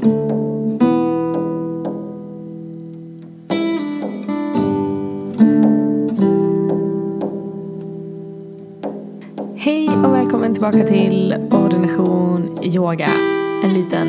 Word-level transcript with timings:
Hej 0.00 0.08
och 10.04 10.14
välkommen 10.14 10.52
tillbaka 10.52 10.86
till 10.86 11.34
Ordination 11.50 12.58
Yoga. 12.62 13.08
En 13.64 13.74
liten 13.74 14.08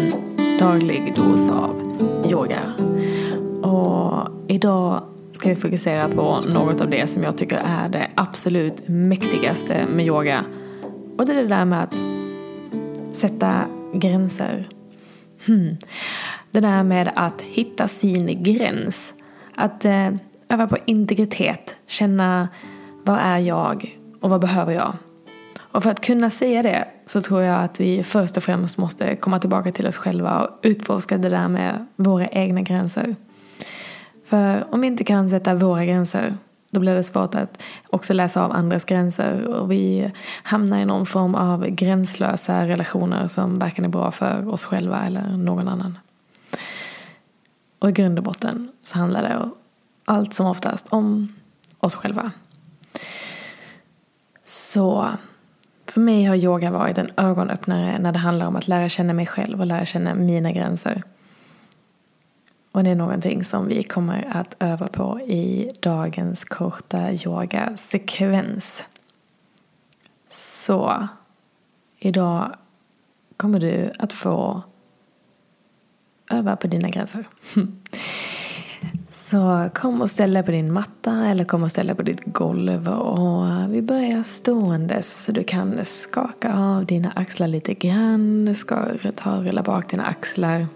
daglig 0.60 1.14
dos 1.16 1.50
av 1.50 1.76
yoga. 2.30 2.60
Och 3.62 4.30
idag 4.48 5.04
ska 5.32 5.50
vi 5.50 5.56
fokusera 5.56 6.08
på 6.10 6.40
något 6.54 6.82
av 6.82 6.90
det 6.90 7.08
som 7.08 7.24
jag 7.24 7.38
tycker 7.38 7.58
är 7.58 7.90
det 7.90 8.12
absolut 8.16 8.88
mäktigaste 8.88 9.86
med 9.96 10.06
yoga. 10.06 10.46
Och 11.18 11.26
det 11.26 11.34
är 11.34 11.42
det 11.42 11.48
där 11.48 11.66
med 11.66 11.84
att 11.84 11.96
sätta 13.16 13.54
gränser. 13.94 14.81
Hmm. 15.48 15.78
Det 16.52 16.60
där 16.60 16.84
med 16.84 17.12
att 17.16 17.42
hitta 17.42 17.88
sin 17.88 18.44
gräns. 18.44 19.14
Att 19.56 19.86
eh, 19.86 20.10
öva 20.50 20.68
på 20.68 20.78
integritet. 20.86 21.76
Känna 21.88 22.50
vad 23.04 23.20
är 23.20 23.38
jag 23.38 24.00
och 24.22 24.30
vad 24.30 24.42
behöver 24.42 24.74
jag? 24.74 24.94
Och 25.72 25.84
för 25.84 25.92
att 25.92 26.02
kunna 26.02 26.30
säga 26.30 26.64
det 26.64 26.88
så 27.06 27.22
tror 27.22 27.42
jag 27.42 27.64
att 27.64 27.80
vi 27.80 28.04
först 28.04 28.38
och 28.38 28.44
främst 28.44 28.78
måste 28.78 29.16
komma 29.16 29.40
tillbaka 29.40 29.72
till 29.72 29.88
oss 29.88 29.98
själva 29.98 30.40
och 30.40 30.60
utforska 30.62 31.18
det 31.18 31.30
där 31.30 31.48
med 31.48 31.86
våra 31.96 32.28
egna 32.28 32.62
gränser. 32.62 33.16
För 34.26 34.66
om 34.74 34.82
vi 34.82 34.88
inte 34.88 35.04
kan 35.04 35.30
sätta 35.30 35.54
våra 35.54 35.86
gränser 35.86 36.38
då 36.72 36.80
blir 36.80 36.96
det 36.96 37.04
svårt 37.04 37.36
att 37.36 37.64
också 37.90 38.14
läsa 38.14 38.46
av 38.46 38.52
andras 38.52 38.86
gränser 38.86 39.48
och 39.48 39.72
vi 39.72 40.12
hamnar 40.44 40.80
i 40.80 40.86
någon 40.86 41.06
form 41.06 41.36
av 41.36 41.68
gränslösa 41.68 42.68
relationer 42.68 43.28
som 43.28 43.56
varken 43.56 43.86
är 43.86 43.90
bra 43.90 44.12
för 44.12 44.54
oss 44.54 44.66
själva 44.66 45.06
eller 45.06 45.38
någon 45.38 45.68
annan. 45.68 45.98
Och 47.80 47.90
i 47.90 47.92
grund 47.92 48.18
och 48.18 48.24
botten 48.24 48.72
så 48.84 48.98
handlar 48.98 49.24
det 49.24 49.50
allt 50.06 50.34
som 50.34 50.46
oftast 50.46 50.88
om 50.88 51.36
oss 51.80 51.96
själva. 51.96 52.32
Så 54.44 55.10
för 55.86 56.02
mig 56.02 56.24
har 56.24 56.36
yoga 56.36 56.72
varit 56.72 56.98
en 56.98 57.10
ögonöppnare 57.18 58.00
när 58.00 58.12
det 58.12 58.20
handlar 58.20 58.48
om 58.48 58.56
att 58.56 58.68
lära 58.68 58.90
känna 58.90 59.14
mig 59.14 59.26
själv 59.26 59.60
och 59.60 59.66
lära 59.66 59.86
känna 59.86 60.16
mina 60.16 60.52
gränser. 60.52 61.04
Och 62.72 62.84
det 62.84 62.90
är 62.90 62.96
någonting 62.96 63.44
som 63.44 63.68
vi 63.68 63.84
kommer 63.84 64.28
att 64.32 64.56
öva 64.60 64.88
på 64.88 65.20
i 65.20 65.68
dagens 65.80 66.46
korta 66.46 67.12
yogasekvens. 67.12 68.88
Så 70.30 71.08
idag 72.00 72.56
kommer 73.38 73.60
du 73.60 73.92
att 74.00 74.14
få 74.14 74.62
öva 76.30 76.56
på 76.56 76.68
dina 76.68 76.90
gränser. 76.90 77.26
Så 79.10 79.70
kom 79.74 80.02
och 80.02 80.10
ställ 80.10 80.34
dig 80.34 80.44
på 80.44 80.52
din 80.52 80.74
matta 80.74 81.28
eller 81.28 81.44
kom 81.44 81.64
och 81.64 81.72
ställ 81.72 81.88
dig 81.88 81.96
på 81.96 82.02
ditt 82.02 82.26
golv 82.26 82.90
och 82.90 83.74
vi 83.74 83.82
börjar 83.82 84.24
ståendes 84.24 85.24
så 85.24 85.32
du 85.32 85.44
kan 85.44 85.86
skaka 85.86 86.54
av 86.54 86.86
dina 86.86 87.12
axlar 87.12 87.48
lite 87.48 87.74
grann, 87.74 88.56
ska 88.56 88.86
ta 89.16 89.38
och 89.38 89.44
rulla 89.44 89.64
bak 89.64 89.90
dina 89.90 90.04
axlar. 90.06 90.68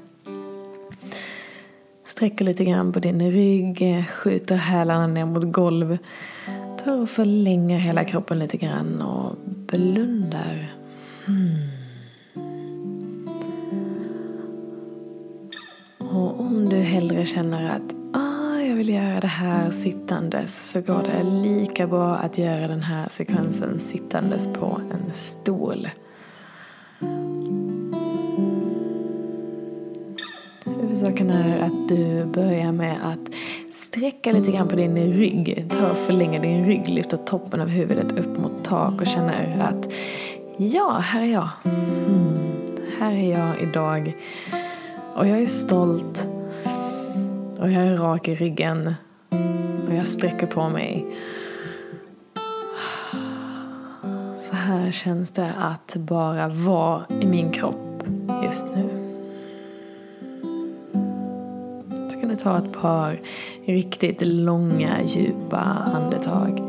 Sträcker 2.05 2.45
lite 2.45 2.65
grann 2.65 2.91
på 2.91 2.99
din 2.99 3.31
rygg, 3.31 4.05
skjuter 4.07 4.55
hälarna 4.55 5.07
ner 5.07 5.25
mot 5.25 5.51
golv. 5.51 5.97
Tar 6.83 7.01
och 7.01 7.09
förlänger 7.09 7.77
hela 7.77 8.05
kroppen 8.05 8.39
lite 8.39 8.57
grann 8.57 9.01
och 9.01 9.35
blundar. 9.45 10.73
Hmm. 11.25 11.55
Och 15.99 16.39
om 16.39 16.69
du 16.69 16.75
hellre 16.75 17.25
känner 17.25 17.69
att 17.69 17.95
ah, 18.13 18.59
jag 18.59 18.75
vill 18.75 18.89
göra 18.89 19.19
det 19.19 19.27
här 19.27 19.71
sittandes 19.71 20.71
så 20.71 20.81
går 20.81 21.03
det 21.03 21.23
lika 21.23 21.87
bra 21.87 22.15
att 22.15 22.37
göra 22.37 22.67
den 22.67 22.83
här 22.83 23.09
sekvensen 23.09 23.79
sittandes 23.79 24.53
på 24.53 24.81
en 24.91 25.13
stol. 25.13 25.87
Kan 31.15 31.29
är 31.29 31.59
att 31.59 31.89
du 31.89 32.25
börjar 32.25 32.71
med 32.71 32.97
att 33.03 33.33
sträcka 33.71 34.31
lite 34.31 34.51
grann 34.51 34.67
på 34.67 34.75
din 34.75 35.13
rygg. 35.13 35.65
Ta 35.69 35.91
och 35.91 35.97
förlänga 35.97 36.39
din 36.39 36.65
rygg, 36.65 36.87
lyfta 36.87 37.17
toppen 37.17 37.61
av 37.61 37.67
huvudet 37.67 38.11
upp 38.11 38.37
mot 38.37 38.63
tak 38.63 39.01
och 39.01 39.07
känner 39.07 39.61
att 39.61 39.93
ja, 40.57 40.91
här 40.91 41.21
är 41.21 41.25
jag. 41.25 41.49
Mm, 42.07 42.37
här 42.99 43.11
är 43.11 43.31
jag 43.31 43.61
idag. 43.61 44.15
Och 45.15 45.27
jag 45.27 45.41
är 45.41 45.45
stolt. 45.45 46.27
Och 47.59 47.71
jag 47.71 47.83
är 47.83 47.97
rak 47.97 48.27
i 48.27 48.35
ryggen. 48.35 48.95
Och 49.87 49.95
jag 49.95 50.07
sträcker 50.07 50.47
på 50.47 50.69
mig. 50.69 51.05
Så 54.39 54.55
här 54.55 54.91
känns 54.91 55.31
det 55.31 55.51
att 55.57 55.95
bara 55.95 56.47
vara 56.47 57.03
i 57.21 57.25
min 57.25 57.51
kropp 57.51 58.03
just 58.43 58.67
nu. 58.75 58.94
Ta 62.45 62.57
ett 62.57 62.73
par 62.73 63.19
riktigt 63.65 64.21
långa, 64.25 65.03
djupa 65.03 65.57
andetag. 65.95 66.61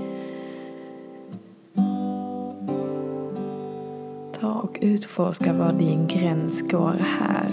Ta 4.40 4.52
och 4.52 4.78
utforska 4.80 5.52
var 5.52 5.72
din 5.72 6.06
gräns 6.06 6.70
går 6.70 6.96
här. 7.00 7.50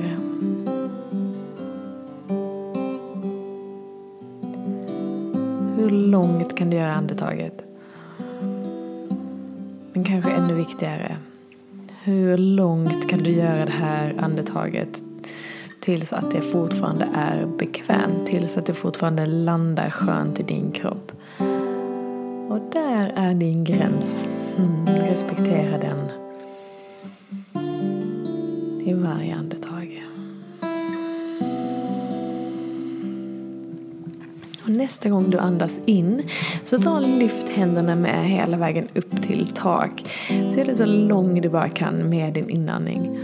Hur 5.78 5.90
långt 5.90 6.58
kan 6.58 6.70
du 6.70 6.78
göra 6.78 6.94
andetaget? 6.94 7.64
Men 9.94 10.04
kanske 10.04 10.32
ännu 10.32 10.54
viktigare, 10.54 11.18
hur 12.04 12.38
långt 12.38 13.10
kan 13.10 13.20
du 13.20 13.32
göra 13.32 13.66
det 13.66 13.72
här 13.72 14.16
andetaget 14.20 15.04
tills 15.84 16.14
att 16.14 16.32
det 16.32 16.42
fortfarande 16.42 17.08
är 17.14 17.46
bekvämt, 17.46 18.26
tills 18.26 18.58
att 18.58 18.66
det 18.66 18.74
fortfarande 18.74 19.26
landar 19.26 19.90
skönt 19.90 20.40
i 20.40 20.44
din 20.44 20.72
kropp. 20.72 21.12
Och 22.50 22.60
där 22.72 23.14
är 23.16 23.34
din 23.34 23.64
gräns. 23.64 24.26
Mm, 24.58 24.86
respektera 24.86 25.78
den 25.78 26.00
i 28.86 28.94
varje 28.94 29.36
andetag. 29.36 30.04
Och 34.64 34.70
nästa 34.70 35.10
gång 35.10 35.30
du 35.30 35.38
andas 35.38 35.80
in 35.86 36.24
så 36.64 36.78
ta 36.78 36.92
och 36.92 37.08
lyft 37.08 37.50
händerna 37.50 37.96
med 37.96 38.30
hela 38.30 38.58
vägen 38.58 38.88
upp 38.96 39.22
till 39.22 39.52
tak. 39.56 40.06
Så 40.52 40.60
är 40.60 40.66
det 40.66 40.76
så 40.76 40.86
lång 40.86 41.42
du 41.42 41.50
bara 41.50 41.70
kan 41.70 42.10
med 42.10 42.34
din 42.34 42.50
inandning. 42.50 43.20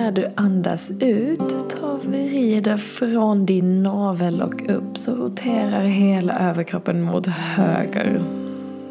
När 0.00 0.12
du 0.12 0.30
andas 0.34 0.90
ut, 1.00 1.70
ta 1.70 1.86
och 1.86 2.04
vrider 2.04 2.76
från 2.76 3.46
din 3.46 3.82
navel 3.82 4.42
och 4.42 4.70
upp 4.70 4.98
så 4.98 5.14
roterar 5.14 5.82
hela 5.82 6.38
överkroppen 6.38 7.02
mot 7.02 7.26
höger. 7.26 8.20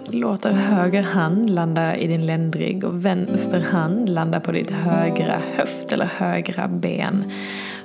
Låter 0.08 0.52
höger 0.52 1.02
hand 1.02 1.50
landa 1.50 1.98
i 1.98 2.08
din 2.08 2.26
ländrygg 2.26 2.84
och 2.84 3.06
vänster 3.06 3.60
hand 3.60 4.10
landa 4.10 4.40
på 4.40 4.52
ditt 4.52 4.72
högra 4.72 5.42
höft 5.56 5.92
eller 5.92 6.06
högra 6.06 6.68
ben. 6.68 7.24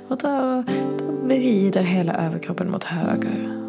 Och 0.07 0.19
ta 0.19 0.57
och 0.57 0.63
vrider 1.23 1.81
hela 1.81 2.13
överkroppen 2.13 2.71
mot 2.71 2.83
höger. 2.83 3.64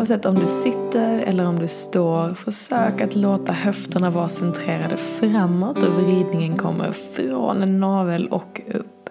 Oavsett 0.00 0.26
om 0.26 0.34
du 0.34 0.46
sitter 0.46 1.18
eller 1.18 1.46
om 1.46 1.58
du 1.58 1.68
står, 1.68 2.34
försök 2.34 3.00
att 3.00 3.16
låta 3.16 3.52
höfterna 3.52 4.10
vara 4.10 4.28
centrerade 4.28 4.96
framåt 4.96 5.82
och 5.82 6.02
vridningen 6.02 6.56
kommer 6.56 6.92
från 6.92 7.80
navel 7.80 8.28
och 8.28 8.60
upp. 8.74 9.10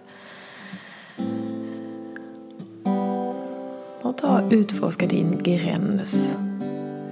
Och 4.01 4.17
ta 4.17 4.41
och 4.41 4.51
utforska 4.51 5.07
din 5.07 5.43
gräns. 5.43 6.35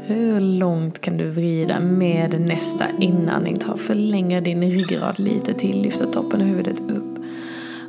Hur 0.06 0.40
långt 0.40 1.02
kan 1.02 1.18
du 1.18 1.30
vrida 1.30 1.80
med 1.80 2.42
nästa 2.42 2.86
inandning? 3.00 3.56
Ta 3.56 3.78
förlänger 3.78 4.42
din 4.42 4.62
ryggrad 4.62 5.20
lite 5.20 5.54
till, 5.54 5.82
lyfta 5.82 6.06
toppen 6.06 6.42
av 6.42 6.48
huvudet 6.48 6.80
upp. 6.80 7.18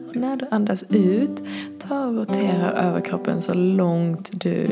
Och 0.08 0.16
när 0.16 0.36
du 0.36 0.46
andas 0.50 0.84
ut, 0.90 1.42
ta 1.88 2.06
och 2.06 2.14
rotera 2.14 2.72
överkroppen 2.72 3.40
så 3.40 3.54
långt 3.54 4.30
du 4.32 4.66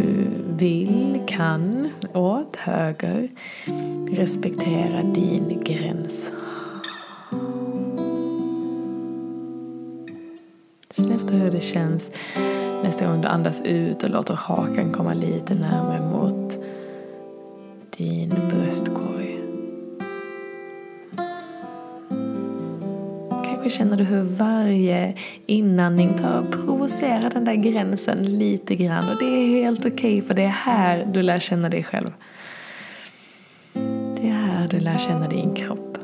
vill, 0.57 1.21
kan, 1.27 1.91
åt 2.15 2.57
höger. 2.57 3.29
Respektera 4.11 5.03
din 5.03 5.65
gräns. 5.65 6.33
Känn 10.91 11.13
efter 11.13 11.35
hur 11.35 11.51
det 11.51 11.61
känns 11.61 12.11
nästa 12.83 13.07
gång 13.07 13.21
du 13.21 13.29
andas 13.29 13.63
ut 13.63 14.03
och 14.03 14.11
låter 14.11 14.35
hakan 14.35 14.93
komma 14.93 15.15
lite 15.15 15.55
närmare 15.55 16.01
mot 16.01 16.59
din 17.97 18.29
bröstkorg. 18.29 19.46
Kanske 23.67 23.79
känner 23.79 23.97
du 23.97 24.05
hur 24.05 24.23
varje 24.23 25.15
inandning 25.47 26.09
tar 26.19 26.39
och 26.39 26.51
provocerar 26.51 27.31
den 27.31 27.45
där 27.45 27.55
gränsen 27.55 28.39
lite 28.39 28.75
grann. 28.75 29.05
Och 29.13 29.19
det 29.21 29.25
är 29.25 29.47
helt 29.47 29.81
okej 29.81 29.93
okay, 29.93 30.23
för 30.23 30.35
det 30.35 30.43
är 30.43 30.49
här 30.49 31.09
du 31.13 31.23
lär 31.23 31.39
känna 31.39 31.69
dig 31.69 31.83
själv. 31.83 32.07
Det 34.17 34.29
är 34.29 34.33
här 34.33 34.69
du 34.69 34.81
lär 34.81 34.99
känna 34.99 35.29
din 35.29 35.55
kropp. 35.55 35.99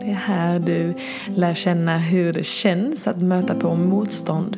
Det 0.00 0.10
är 0.10 0.14
här 0.14 0.58
du 0.58 0.94
lär 1.36 1.54
känna 1.54 1.98
hur 1.98 2.32
det 2.32 2.46
känns 2.46 3.06
att 3.06 3.22
möta 3.22 3.54
på 3.54 3.74
motstånd. 3.74 4.56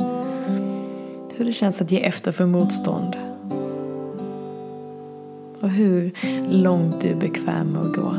Hur 1.37 1.44
det 1.44 1.52
känns 1.52 1.81
att 1.81 1.93
ge 1.93 2.05
efter 2.05 2.32
för 2.32 2.46
motstånd. 2.46 3.17
Och 5.60 5.70
hur 5.70 6.12
långt 6.49 7.00
du 7.00 7.08
är 7.08 7.20
bekväm 7.20 7.72
med 7.72 7.82
att 7.82 7.96
gå. 7.96 8.14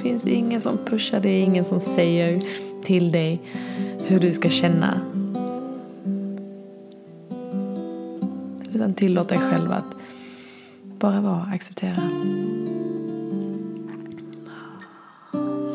Det 0.00 0.08
finns 0.08 0.26
ingen 0.26 0.60
som 0.60 0.78
pushar 0.78 1.20
dig, 1.20 1.40
ingen 1.40 1.64
som 1.64 1.80
säger 1.80 2.42
till 2.84 3.12
dig 3.12 3.40
hur 4.06 4.20
du 4.20 4.32
ska 4.32 4.48
känna. 4.48 5.00
Utan 8.74 8.94
tillåt 8.94 9.28
dig 9.28 9.38
själv 9.38 9.72
att 9.72 9.96
bara 10.98 11.20
vara, 11.20 11.42
acceptera. 11.54 12.02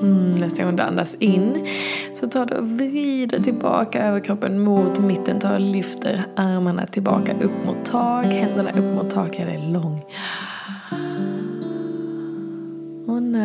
Mm, 0.02 0.32
nästa 0.32 0.64
gång 0.64 0.76
du 0.76 0.84
andas 0.84 1.16
in 1.20 1.68
så 2.16 2.28
tar 2.28 2.46
du 2.46 2.56
och 2.56 2.70
vrider 2.72 3.40
tillbaka 3.40 4.04
överkroppen 4.04 4.60
mot 4.60 5.00
mitten. 5.00 5.40
Tar 5.40 5.54
och 5.54 5.60
lyfter 5.60 6.26
armarna 6.36 6.88
tillbaka 6.88 7.34
upp 7.42 7.66
mot 7.66 7.86
tak, 7.86 8.26
händerna 8.26 8.70
upp 8.70 8.96
mot 8.96 9.10
tak. 9.10 9.40
Gör 9.40 9.46
dig 9.46 9.72
lång. 9.72 10.02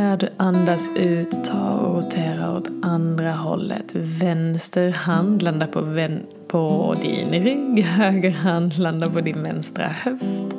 När 0.00 0.16
du 0.16 0.28
andas 0.36 0.90
ut, 0.96 1.44
ta 1.44 1.70
och 1.70 1.94
rotera 1.94 2.56
åt 2.56 2.68
andra 2.82 3.32
hållet. 3.32 3.94
Vänster 3.94 4.90
hand 4.92 5.42
landar 5.42 5.66
på, 5.66 5.80
vän 5.80 6.26
på 6.48 6.94
din 7.02 7.44
rygg, 7.44 7.84
höger 7.84 8.30
hand 8.30 8.78
landar 8.78 9.08
på 9.08 9.20
din 9.20 9.42
vänstra 9.42 9.88
höft. 9.88 10.54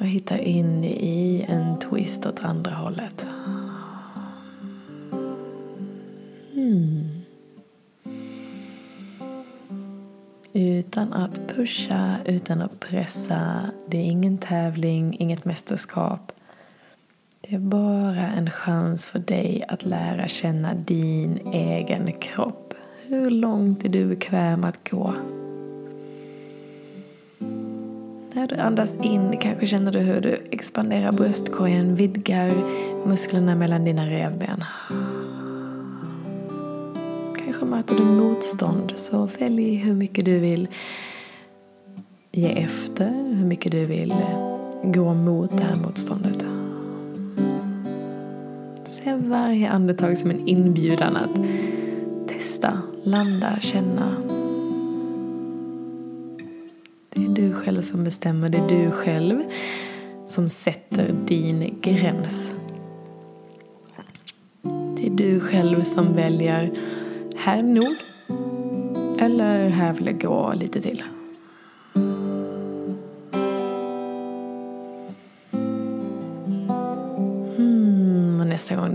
Och 0.00 0.06
hitta 0.06 0.38
in 0.38 0.84
i 0.84 1.46
en 1.48 1.78
twist 1.78 2.26
åt 2.26 2.44
andra 2.44 2.70
hållet. 2.70 3.26
Mm. 6.54 7.08
Utan 10.52 11.12
att 11.12 11.40
pusha, 11.56 12.16
utan 12.24 12.62
att 12.62 12.80
pressa. 12.80 13.60
Det 13.86 13.96
är 13.96 14.04
ingen 14.04 14.38
tävling, 14.38 15.16
inget 15.18 15.44
mästerskap. 15.44 16.32
Det 17.50 17.54
är 17.54 17.60
bara 17.60 18.26
en 18.36 18.50
chans 18.50 19.08
för 19.08 19.18
dig 19.18 19.64
att 19.68 19.84
lära 19.84 20.28
känna 20.28 20.74
din 20.74 21.40
egen 21.52 22.12
kropp. 22.12 22.74
Hur 23.06 23.30
långt 23.30 23.84
är 23.84 23.88
du 23.88 24.04
bekväm 24.04 24.64
att 24.64 24.90
gå? 24.90 25.14
När 28.32 28.46
du 28.46 28.56
andas 28.56 28.94
in 29.02 29.36
kanske 29.40 29.66
känner 29.66 29.92
du 29.92 29.98
hur 29.98 30.20
du 30.20 30.38
expanderar 30.50 31.12
bröstkorgen, 31.12 31.94
vidgar 31.94 32.52
musklerna 33.06 33.54
mellan 33.54 33.84
dina 33.84 34.06
revben. 34.06 34.64
Kanske 37.44 37.64
möter 37.64 37.94
du 37.94 38.04
motstånd, 38.04 38.92
så 38.96 39.28
välj 39.38 39.74
hur 39.74 39.94
mycket 39.94 40.24
du 40.24 40.38
vill 40.38 40.68
ge 42.32 42.48
efter, 42.48 43.10
hur 43.36 43.46
mycket 43.46 43.72
du 43.72 43.84
vill 43.84 44.14
gå 44.82 45.14
mot 45.14 45.58
det 45.58 45.64
här 45.64 45.76
motståndet. 45.76 46.47
Se 49.08 49.14
varje 49.14 49.68
andetag 49.68 50.18
som 50.18 50.30
en 50.30 50.48
inbjudan 50.48 51.16
att 51.16 51.40
testa, 52.28 52.82
landa, 53.02 53.60
känna. 53.60 54.16
Det 57.14 57.24
är 57.24 57.28
du 57.28 57.52
själv 57.52 57.82
som 57.82 58.04
bestämmer, 58.04 58.48
det 58.48 58.58
är 58.58 58.68
du 58.68 58.90
själv 58.90 59.42
som 60.26 60.48
sätter 60.48 61.14
din 61.26 61.78
gräns. 61.80 62.52
Det 64.96 65.06
är 65.06 65.10
du 65.10 65.40
själv 65.40 65.82
som 65.82 66.14
väljer 66.14 66.70
här 67.36 67.62
nog 67.62 67.96
eller 69.18 69.68
här 69.68 69.92
vill 69.92 70.06
jag 70.06 70.20
gå 70.20 70.52
lite 70.54 70.80
till. 70.80 71.02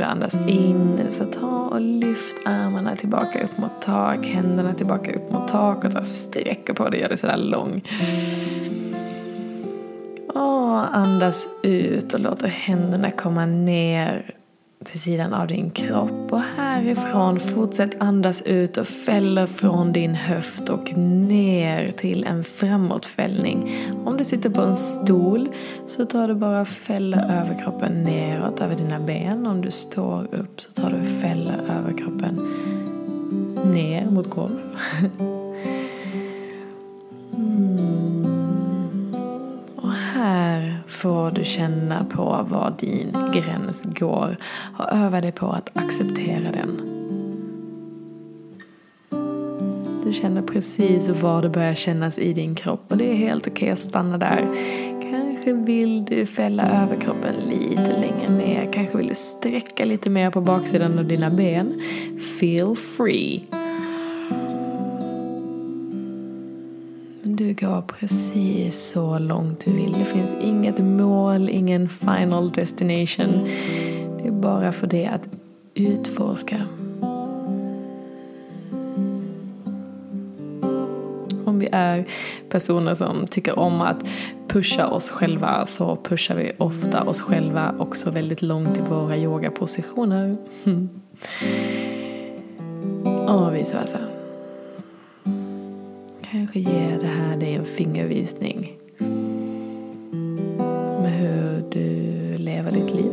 Du 0.04 0.08
andas 0.10 0.48
in 0.48 1.08
så 1.10 1.26
ta 1.26 1.70
och 1.72 1.82
lyft 1.82 2.38
armarna 2.46 2.96
tillbaka 2.96 3.44
upp 3.44 3.58
mot 3.58 3.82
tak, 3.82 4.26
händerna 4.26 4.74
tillbaka 4.74 5.14
upp 5.14 5.32
mot 5.32 5.48
tak 5.48 5.86
och 5.86 5.92
ta 5.92 6.04
sträcker 6.04 6.74
på 6.74 6.90
dig, 6.90 7.00
gör 7.00 7.08
dig 7.08 7.18
sådär 7.18 7.38
lång. 7.38 7.82
Och 10.28 10.96
andas 10.96 11.48
ut 11.64 12.14
och 12.14 12.20
låter 12.20 12.48
händerna 12.48 13.12
komma 13.12 13.46
ner 13.46 14.36
till 14.84 15.00
sidan 15.00 15.34
av 15.34 15.48
din 15.48 15.72
kropp 15.72 16.34
och 16.34 16.42
härifrån 16.42 17.40
fortsätt 17.40 18.02
andas 18.02 18.42
ut 18.42 18.78
och 18.78 18.88
fäller 18.88 19.48
från 19.48 19.94
din 19.94 20.16
höft 20.16 20.70
och 20.70 20.98
ner 20.98 21.88
till 21.88 22.24
en 22.24 22.44
framåtfällning. 22.44 23.72
Om 24.06 24.18
du 24.18 24.24
sitter 24.24 24.50
på 24.50 24.62
en 24.62 24.76
stol 24.76 25.50
så 25.88 26.06
tar 26.06 26.28
du 26.28 26.36
bara 26.36 26.66
fäller 26.66 27.42
överkroppen 27.42 28.04
neråt 28.04 28.62
över 28.62 28.76
dina 28.76 29.00
ben. 29.00 29.48
Om 29.48 29.62
du 29.62 29.72
står 29.72 30.24
upp 30.24 30.62
så 30.62 30.72
tar 30.72 30.90
du 30.92 31.22
fäller 31.22 31.56
överkroppen 31.80 32.48
ner 33.74 34.06
mot 34.06 34.30
golvet. 34.30 34.64
får 41.04 41.32
du 41.32 41.46
känna 41.46 42.06
på 42.06 42.24
var 42.50 42.76
din 42.80 43.16
gräns 43.34 43.84
går 43.84 44.38
och 44.78 44.92
öva 44.92 45.22
dig 45.22 45.32
på 45.32 45.48
att 45.48 45.78
acceptera 45.78 46.52
den. 46.52 46.82
Du 50.06 50.14
känner 50.14 50.42
precis 50.42 51.10
var 51.10 51.42
det 51.42 51.50
börjar 51.50 51.74
kännas 51.74 52.20
i 52.20 52.34
din 52.34 52.56
kropp 52.56 52.92
och 52.92 52.98
det 52.98 53.12
är 53.12 53.16
helt 53.16 53.48
okej 53.48 53.54
okay 53.54 53.70
att 53.70 53.80
stanna 53.80 54.18
där. 54.18 54.46
Kanske 55.12 55.54
vill 55.54 56.06
du 56.06 56.26
fälla 56.26 56.84
överkroppen 56.84 57.36
lite 57.36 58.00
längre 58.00 58.30
ner. 58.38 58.74
Kanske 58.74 58.98
vill 58.98 59.08
du 59.08 59.16
sträcka 59.16 59.86
lite 59.86 60.10
mer 60.10 60.32
på 60.32 60.42
baksidan 60.42 61.00
av 61.00 61.06
dina 61.06 61.30
ben. 61.30 61.82
Feel 62.40 62.76
free. 62.76 63.63
Du 67.54 67.66
går 67.66 67.82
precis 67.82 68.90
så 68.90 69.20
långt 69.20 69.66
du 69.66 69.74
vill. 69.74 69.94
Det 69.94 70.06
finns 70.06 70.34
inget 70.42 70.80
mål, 70.80 71.50
ingen 71.50 71.90
final 71.90 72.52
destination. 72.52 73.48
Det 74.22 74.28
är 74.28 74.32
bara 74.32 74.72
för 74.72 74.88
det 74.88 75.08
att 75.08 75.30
utforska. 75.74 76.62
Om 81.46 81.60
vi 81.60 81.70
är 81.72 82.06
personer 82.50 82.96
som 82.96 83.26
tycker 83.26 83.60
om 83.60 83.82
att 83.82 84.08
pusha 84.48 84.88
oss 84.88 85.10
själva 85.10 85.66
så 85.66 85.96
pushar 85.96 86.36
vi 86.36 86.52
ofta 86.58 87.04
oss 87.04 87.22
själva 87.22 87.76
också 87.80 88.12
väldigt 88.12 88.42
långt 88.42 88.78
i 88.78 88.82
våra 88.82 89.18
yogapositioner. 89.18 90.38
Och 93.28 93.56
vice 93.56 93.78
versa 93.78 93.98
kanske 96.54 96.72
ger 96.72 97.00
det 97.00 97.08
här 97.08 97.38
dig 97.38 97.54
en 97.54 97.66
fingervisning 97.66 98.78
med 101.02 101.12
hur 101.12 101.64
du 101.72 101.88
lever 102.38 102.72
ditt 102.72 102.94
liv. 102.94 103.12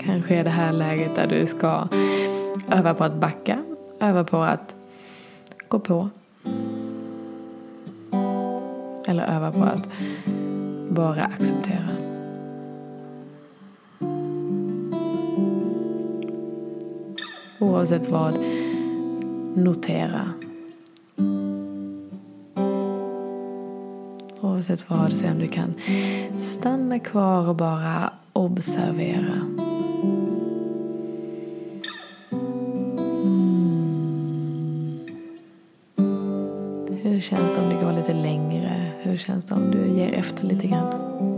Kanske 0.00 0.34
är 0.34 0.44
det 0.44 0.50
här 0.50 0.72
läget 0.72 1.14
där 1.14 1.26
du 1.26 1.46
ska 1.46 1.88
öva 2.70 2.94
på 2.94 3.04
att 3.04 3.14
backa, 3.14 3.62
öva 4.00 4.24
på 4.24 4.36
att 4.36 4.76
gå 5.68 5.78
på. 5.78 6.08
Eller 9.08 9.36
öva 9.36 9.52
på 9.52 9.62
att 9.62 9.88
bara 10.88 11.24
acceptera. 11.24 11.88
Oavsett 17.58 18.08
vad 18.08 18.34
notera. 19.56 20.30
Oavsett 24.40 24.90
vad, 24.90 25.16
se 25.16 25.30
om 25.30 25.38
du 25.38 25.48
kan 25.48 25.74
stanna 26.40 26.98
kvar 26.98 27.48
och 27.48 27.56
bara 27.56 28.12
observera. 28.32 29.16
Mm. 29.18 29.56
Hur 37.02 37.20
känns 37.20 37.54
det 37.54 37.60
om 37.60 37.68
det 37.68 37.84
går 37.84 37.92
lite 37.92 38.14
längre? 38.14 38.92
Hur 39.02 39.16
känns 39.16 39.44
det 39.44 39.54
om 39.54 39.70
du 39.70 39.86
ger 39.86 40.12
efter 40.12 40.46
lite 40.46 40.66
grann? 40.66 41.35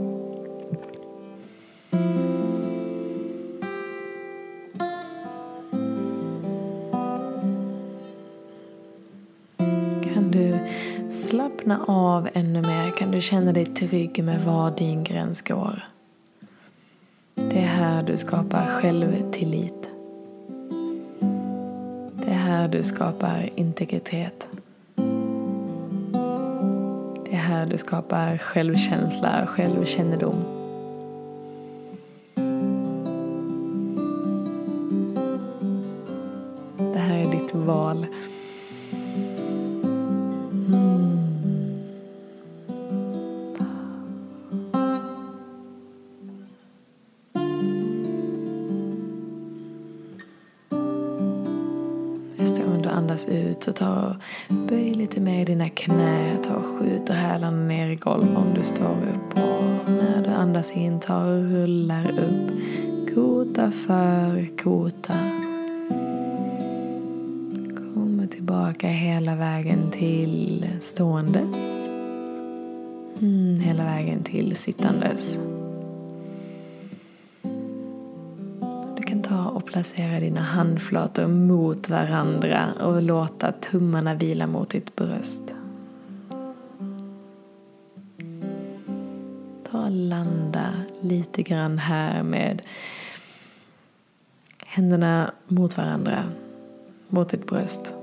Slappna 11.69 11.85
av 11.95 12.29
ännu 12.35 12.63
mer 12.63 12.91
kan 12.91 13.11
du 13.11 13.21
känna 13.21 13.53
dig 13.53 13.67
trygg 13.67 14.25
med 14.25 14.45
var 14.45 14.71
din 14.71 15.05
gräns 15.05 15.43
går. 15.43 15.85
Det 17.35 17.59
är 17.59 17.67
här 17.67 18.03
du 18.03 18.17
skapar 18.17 18.67
självtillit. 18.67 19.91
Det 22.25 22.31
är 22.31 22.39
här 22.39 22.69
du 22.69 22.83
skapar 22.83 23.51
integritet. 23.55 24.49
Det 27.25 27.33
är 27.33 27.43
här 27.43 27.67
du 27.67 27.79
skapar 27.79 28.39
självkänsla 28.39 29.43
och 29.43 29.49
självkännedom. 29.49 30.58
Andas 53.19 53.29
ut 53.29 53.63
så 53.63 53.73
ta 53.73 54.17
och 54.49 54.55
böj 54.55 54.95
lite 54.95 55.21
mer 55.21 55.43
i 55.43 55.45
dina 55.45 55.69
knä. 55.69 56.37
Ta 56.43 56.55
och 56.55 56.65
skjuter 56.65 57.15
hälarna 57.15 57.67
ner 57.67 57.91
i 57.91 57.97
golvet 57.97 58.37
om 58.37 58.55
du 58.55 58.63
står 58.63 58.97
upp. 59.15 59.39
Och 59.39 59.91
när 59.91 60.25
du 60.25 60.31
andas 60.31 60.73
in, 60.73 61.01
ta 61.01 61.25
och 61.25 61.51
rullar 61.51 62.05
upp. 62.11 62.51
Kota 63.15 63.71
för 63.71 64.57
kota. 64.57 65.15
Kommer 67.95 68.27
tillbaka 68.27 68.89
hela 68.89 69.37
vägen 69.37 69.91
till 69.91 70.67
ståendes. 70.81 71.59
Mm, 73.21 73.61
hela 73.61 73.85
vägen 73.85 74.23
till 74.23 74.57
sittandes. 74.57 75.41
Placera 79.79 80.21
dina 80.21 80.41
handflator 80.41 81.27
mot 81.27 81.89
varandra 81.89 82.73
och 82.81 83.03
låta 83.03 83.53
tummarna 83.53 84.15
vila 84.15 84.47
mot 84.47 84.71
ditt 84.71 84.97
bröst. 84.97 85.43
Ta 89.71 89.85
och 89.85 89.91
landa 89.91 90.73
lite 91.01 91.43
grann 91.43 91.79
här 91.79 92.23
med 92.23 92.63
händerna 94.67 95.31
mot 95.49 95.77
varandra, 95.77 96.25
mot 97.09 97.29
ditt 97.29 97.47
bröst. 97.47 97.95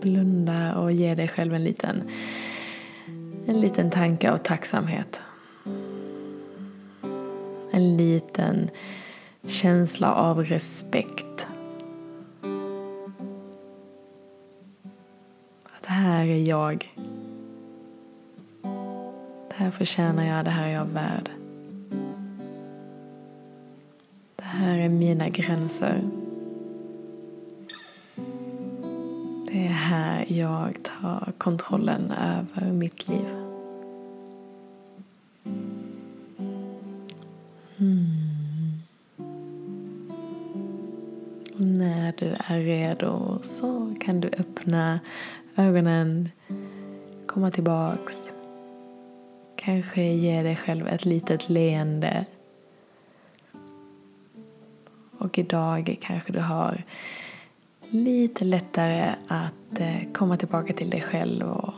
Blunda 0.00 0.74
och 0.74 0.92
ge 0.92 1.14
dig 1.14 1.28
själv 1.28 1.54
en 1.54 1.64
liten, 1.64 2.02
en 3.46 3.60
liten 3.60 3.90
tanke 3.90 4.30
av 4.32 4.36
tacksamhet. 4.36 5.20
En 7.74 7.96
liten 7.96 8.70
känsla 9.46 10.14
av 10.14 10.44
respekt. 10.44 11.46
Att 15.62 15.82
det 15.82 15.88
här 15.88 16.26
är 16.26 16.48
jag. 16.48 16.94
Det 19.48 19.54
här 19.54 19.70
förtjänar 19.70 20.26
jag, 20.26 20.44
det 20.44 20.50
här 20.50 20.68
är 20.68 20.72
jag 20.72 20.84
värd. 20.84 21.30
Det 24.36 24.44
här 24.44 24.78
är 24.78 24.88
mina 24.88 25.28
gränser. 25.28 26.02
Det 29.46 29.66
är 29.66 29.72
här 29.72 30.24
jag 30.28 30.78
tar 30.82 31.32
kontrollen 31.38 32.10
över 32.10 32.72
mitt 32.72 33.08
liv. 33.08 33.41
När 41.62 42.14
du 42.18 42.36
är 42.46 42.60
redo 42.60 43.38
så 43.42 43.94
kan 44.00 44.20
du 44.20 44.28
öppna 44.28 45.00
ögonen, 45.56 46.28
komma 47.26 47.50
tillbaks. 47.50 48.32
Kanske 49.56 50.02
ge 50.02 50.42
dig 50.42 50.56
själv 50.56 50.88
ett 50.88 51.04
litet 51.04 51.48
leende. 51.48 52.24
Och 55.18 55.38
idag 55.38 55.98
kanske 56.00 56.32
du 56.32 56.40
har 56.40 56.84
lite 57.90 58.44
lättare 58.44 59.14
att 59.28 59.80
eh, 59.80 60.12
komma 60.12 60.36
tillbaka 60.36 60.72
till 60.72 60.90
dig 60.90 61.00
själv 61.00 61.50
och 61.50 61.74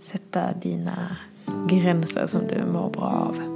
sätta 0.00 0.52
dina 0.52 1.16
gränser 1.68 2.26
som 2.26 2.46
du 2.46 2.64
mår 2.64 2.90
bra 2.90 3.06
av. 3.28 3.49